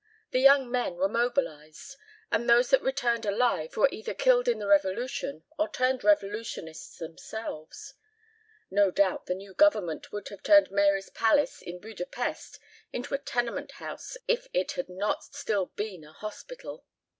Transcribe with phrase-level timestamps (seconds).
[0.31, 1.95] The young men were mobilized
[2.31, 7.93] and those that returned alive were either killed in the revolution or turned revolutionists themselves.
[8.71, 12.57] No doubt the new government would have turned Mary's palace in Buda Pesth
[12.91, 16.83] into a tenement house if it had not still been a hospital.